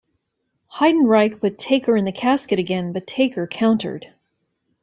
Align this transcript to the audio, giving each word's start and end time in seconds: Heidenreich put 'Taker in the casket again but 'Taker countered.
Heidenreich 0.77 1.39
put 1.41 1.59
'Taker 1.59 1.95
in 1.95 2.05
the 2.05 2.11
casket 2.11 2.57
again 2.57 2.91
but 2.91 3.05
'Taker 3.05 3.45
countered. 3.45 4.11